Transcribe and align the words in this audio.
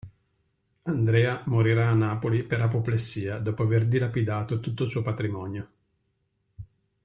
Andrea 0.85 1.43
morirà 1.45 1.87
a 1.89 1.93
Napoli 1.93 2.41
per 2.43 2.59
apoplessia 2.59 3.37
dopo 3.37 3.61
aver 3.61 3.85
dilapidato 3.85 4.59
tutto 4.59 4.85
il 4.85 4.89
suo 4.89 5.03
patrimonio. 5.03 5.69